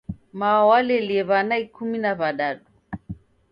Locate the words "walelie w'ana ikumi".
0.69-1.97